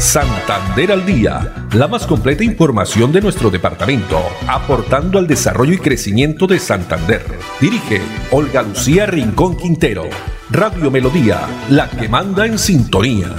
Santander 0.00 0.90
al 0.90 1.06
Día, 1.06 1.66
la 1.74 1.86
más 1.86 2.08
completa 2.08 2.42
información 2.42 3.12
de 3.12 3.20
nuestro 3.20 3.50
departamento, 3.50 4.20
aportando 4.48 5.18
al 5.18 5.28
desarrollo 5.28 5.74
y 5.74 5.78
crecimiento 5.78 6.48
de 6.48 6.58
Santander. 6.58 7.37
Dirige 7.60 8.00
Olga 8.30 8.62
Lucía 8.62 9.06
Rincón 9.06 9.56
Quintero. 9.56 10.04
Radio 10.48 10.92
Melodía, 10.92 11.40
la 11.70 11.90
que 11.90 12.08
manda 12.08 12.46
en 12.46 12.56
sintonía. 12.56 13.34